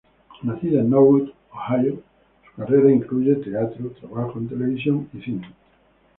Nacida 0.41 0.79
en 0.79 0.89
Norwood, 0.89 1.29
Ohio, 1.53 2.01
su 2.43 2.55
carrera 2.59 2.91
incluye 2.91 3.35
teatro, 3.35 3.91
trabajo 3.91 4.39
en 4.39 4.49
televisión 4.49 5.07
y 5.13 5.21
cine. 5.21 5.47